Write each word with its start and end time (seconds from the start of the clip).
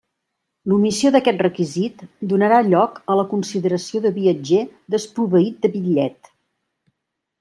L'omissió 0.71 1.09
d'aquest 1.15 1.43
requisit 1.45 2.01
donarà 2.31 2.57
lloc 2.69 2.97
a 3.13 3.17
la 3.19 3.27
consideració 3.35 4.01
de 4.07 4.13
viatger 4.17 4.63
desproveït 4.97 5.61
de 5.67 5.73
bitllet. 5.77 6.35